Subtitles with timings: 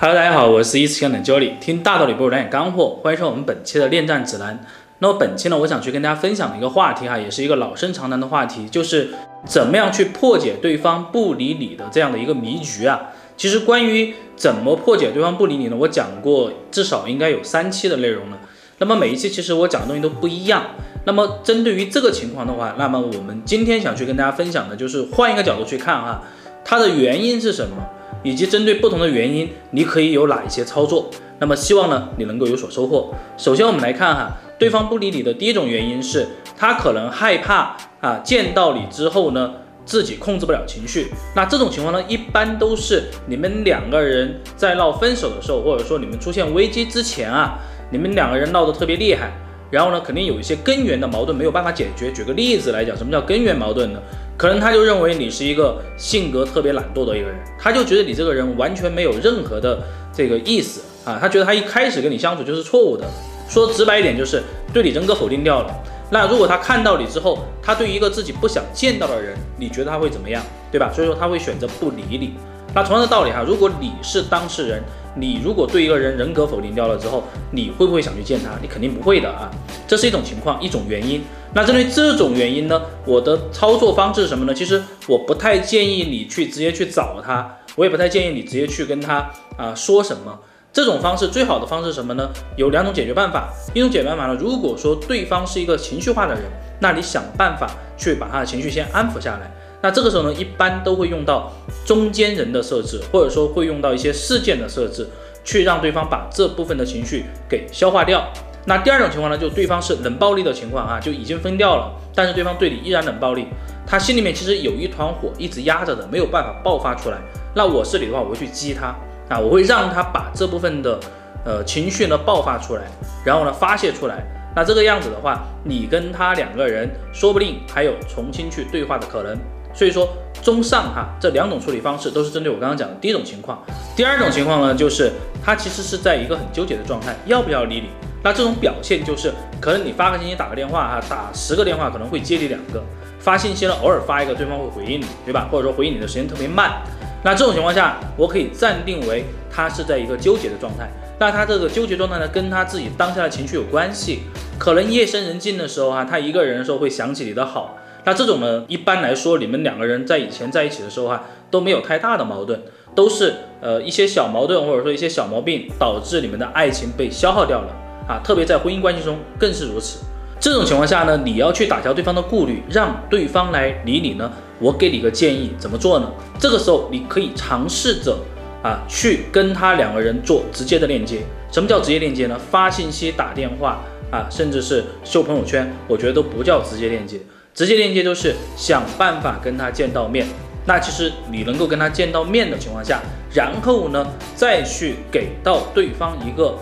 [0.00, 4.64] Hello，大家好，我是一次性的 Jolly，听大道理不如来点干货，欢迎收看我们本期的恋战指南。
[5.00, 9.10] 那么本期呢，我想去跟大家分享的一个话题哈，也是一个老生常谈的话题，就是
[9.44, 13.08] 怎么样去破解对方不理你的这样的一个迷局啊。
[13.36, 18.38] 其实关于怎么破解对方不理你呢，我讲过至少应该有三期的内容了。
[18.78, 20.62] 那么每一期其实我讲的东西都不一样。
[21.06, 26.22] 那么针对于这个情况的话，那么我们今天想去跟大家分享的就是换一个角度去看哈，
[26.64, 27.76] 它的原因是什么？
[28.22, 31.10] 以及针对不同的原因，你可以有哪一些操作？
[31.38, 33.14] 那么希望呢，你能够有所收获。
[33.36, 39.52] 首先我们来看哈，对方不理你的第一种原因是他可能害怕啊，见到你之后呢，
[39.84, 41.12] 自己控制不了情绪。
[41.36, 47.58] 那这种情况呢，一般都是你们两个人在闹分手的时候，或者说你们出现危机之前啊，
[47.90, 49.30] 你们两个人闹得特别厉害。
[49.70, 52.10] 然后呢，肯定有一些根源的矛盾没有办法解决。
[52.12, 54.00] 举个例子来讲，什么叫根源矛盾呢？
[54.36, 63.04] 可能他就认为你是一个性格特别懒惰的一个人，他就觉得你这个人完全没有任何的这个意思啊，他觉得他一开始跟你相处就是错误的。
[63.48, 65.74] 说直白一点，就是对你人格否定掉了。
[66.10, 70.42] 那如果他看到你之后，他对一个自己不想见到的人，你觉得他会怎么样？
[70.70, 70.92] 对吧？
[70.94, 72.34] 所以说他会选择不理你。
[72.74, 74.82] 那同样的道理哈，如果你是当事人。
[75.16, 78.50] 你如果对一个人人格否定掉了之后，你会不会想去见他？
[78.62, 79.50] 你肯定不会的啊，
[79.84, 81.24] 这是一种情况，一种原因。
[81.52, 84.54] 那针对这种原因呢，我的操作方式是什么呢？
[84.54, 90.38] 其实我不太建议你去直接去找他，我也不太建议你直接去跟他啊说什么。
[90.72, 92.30] 这种方式最好的方式是什么呢？
[92.56, 93.48] 有两种解决办法。
[93.74, 96.44] 一种解决办法呢，如果说对方是一个情绪化的人，
[96.78, 99.50] 那你想办法去把他的情绪先安抚下来。
[99.80, 101.52] 那这个时候呢，一般都会用到
[101.86, 105.08] 中间人的设置，或者说会用到一些事件的设置，
[105.44, 108.26] 去让对方把这部分的情绪给消化掉。
[108.66, 113.46] 那第二种情况呢，就对方是冷暴力的情况啊，就已经分掉了，但是对方对你依然冷暴力，
[113.86, 117.18] 他心里面其实有一团火一直压着的，没有办法爆发出来。
[117.54, 118.88] 那我是你的话，我会去激他
[119.28, 120.98] 啊，我会让他把这部分的
[121.44, 122.82] 呃情绪呢爆发出来，
[123.24, 124.26] 然后呢发泄出来。
[124.56, 129.38] 那这个样子的话，你跟他两个人说不定还有重新去对话的可能。
[129.78, 130.08] 所以说，
[130.42, 133.62] 综上哈，这两种处理方式都是针对我刚刚讲的第一种情况。
[133.94, 137.90] 第二种情况呢，就是他其实是在一个很纠结的状态，要不要理你？
[138.24, 142.82] 那这种表现就是，可能你发个信息、打个电话哈，打十个电话可能会接你两个，
[143.20, 145.46] 发信息呢，偶尔发一个，对方会回应你，对吧？
[145.48, 146.82] 或者说回应你的时间特别慢。
[147.22, 150.90] 那这种情况下，我可以暂定为他是在一个纠结的状态。
[151.20, 154.24] 那他这个纠结状态呢，跟他自己当下的情绪有关系。
[154.58, 157.77] 可能夜深人静的时候哈，他一个人的时候会想起你的好。
[158.08, 162.58] 那这种呢，一般来说，你们两个人在以前在一起的时候哈，都没有太大的矛盾，
[162.94, 167.68] 都是呃一些小矛盾或者说一些小毛病导致你们的爱情被消耗掉了
[168.08, 169.98] 啊，特别在婚姻关系中更是如此。
[170.40, 176.10] 这种情况下呢，你要去打消对方的顾虑，让对方来理你呢，我给你个建议，怎么做呢？
[176.40, 178.16] 这个时候你可以尝试着
[178.62, 181.18] 啊，去跟他两个人做直接的链接。
[181.52, 182.40] 什么叫直接链接呢？
[182.50, 187.20] 发信息、打电话啊，甚至是秀朋友圈，我觉得都不叫直接链接。
[187.58, 190.24] 直接链接就是想办法跟他见到面，
[190.64, 193.02] 那其实你能够跟他见到面的情况下，
[193.34, 196.56] 然后呢再去给到对方一个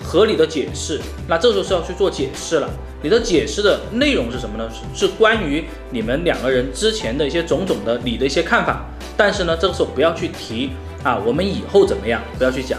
[0.00, 2.70] 合理的解释，那这时候是要去做解释了。
[3.02, 4.70] 你的解释的内容是什么呢？
[4.94, 8.84] 是关于你们两个人之前的一些种种的你的一些看法，
[9.16, 10.70] 但是呢这个时候不要去提
[11.02, 12.78] 啊，我们以后怎么样，不要去讲，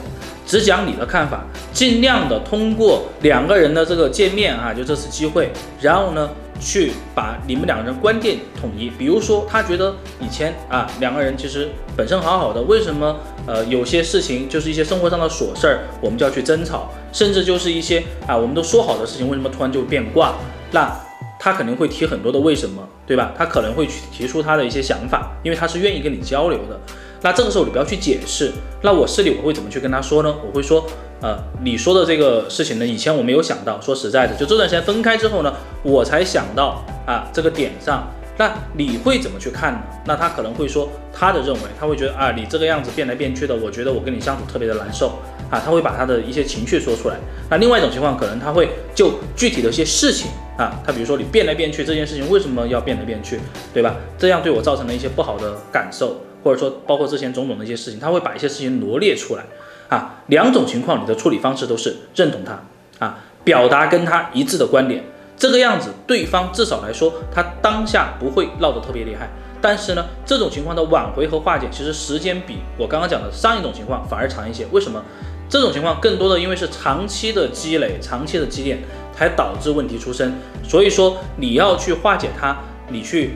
[0.50, 6.28] 只讲你的看法，尽量的通过两个人的这个见面啊，就这次机会，然后呢。
[6.62, 13.16] 去把你们两个人观点统一，比如说他觉得以前啊两个人其实本身好好的，为什么
[13.48, 20.34] 呃有些事情就是一些生活上的琐事儿，我们就要去争吵，甚至就是一些啊我们都说好的事情，为什么突然就变卦？
[20.72, 20.94] 那
[21.40, 23.32] 他肯定会提很多的为什么，对吧？
[23.36, 26.80] 他可能会去提出他的一些想法，因为他是愿意跟你交流的。
[27.22, 28.52] 那这个时候你不要去解释，
[28.84, 30.36] 那我是你，我会怎么去跟他说呢？
[30.46, 30.86] 我会说。
[31.22, 33.78] 呃，你说的这个事情呢，以前我没有想到。
[33.82, 35.54] 说实在的，就这段时间分开之后呢，
[35.84, 38.08] 我才想到啊这个点上。
[38.38, 39.80] 那你会怎么去看呢？
[40.06, 45.20] 那他可能会说他的认为，他会觉得啊你这个样子变来变去的，我觉得我跟你相处特别的难受
[45.50, 45.60] 啊。
[45.60, 47.18] 他会把他的一些情绪说出来。
[47.50, 53.40] 那另外一种情况，可能他会就具体的一些事情啊，他比如说你变来变去这件事情为什么要变来变去，
[53.74, 53.96] 对吧？
[54.18, 59.44] 这样对我造成了一些不好的感受，或者说包括之前种种的一些事情，他会把一些事情罗列出来。
[59.88, 62.62] 啊，两种情况，你的处理方式都是认同他
[63.04, 65.02] 啊，表达跟他一致的观点，
[65.38, 69.30] 这个样子，对方至少来说，他当下不会闹得特别厉害。
[69.62, 74.66] 但是呢，这种情况的挽回和化解，其实时间比我刚刚讲的上一种情况反而长一些。
[74.72, 75.04] 为什么？
[75.50, 78.78] 这种情况更多的因为是长期的积累、长期的积淀，
[79.14, 80.34] 才导致问题出生。
[80.64, 82.56] 所以说，你要去化解它，
[82.90, 83.32] 你去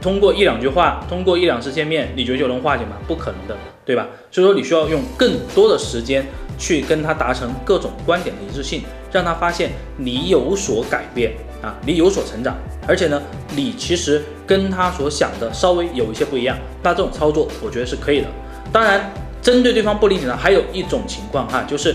[0.00, 2.96] 通过一两句话，通过一两次见面，你觉得就能化解吗？
[3.06, 4.08] 不可能的，对吧？
[4.32, 6.26] 所以说你需要用更多的时间
[6.58, 8.82] 去跟他达成各种观点的一致性，
[9.12, 11.32] 让他发现你有所改变
[11.62, 12.56] 啊，你有所成长，
[12.88, 13.22] 而且呢，
[13.54, 16.58] 你其实跟他所想的稍微有一些不一样。
[16.82, 18.26] 那这种操作我觉得是可以的。
[18.72, 19.12] 当然，
[19.42, 21.94] 针对对方不理解呢，还有一种情况哈，就是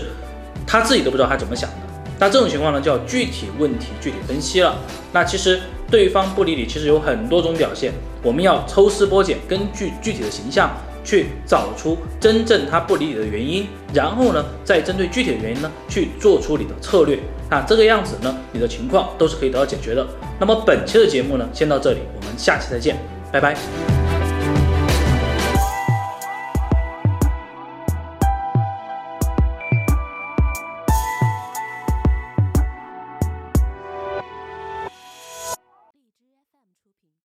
[0.66, 1.76] 他自己都不知道他怎么想的。
[2.20, 4.76] 那这种情况呢，就要具体问题具体分析了。
[5.12, 5.60] 那其实
[5.90, 7.92] 对方不理你，其实有很多种表现，
[8.22, 10.70] 我们要抽丝剥茧，根据具体的形象
[11.04, 17.18] 去找出真正他不理你的原因，然后呢，再针对具体的原因呢，去做出你的策略。
[17.48, 20.06] 那这个样子呢，你的情况都是可以得到解决的。
[20.38, 22.98] 那么本期的节目呢，先到这里，我们下期再见，
[23.32, 23.97] 拜拜。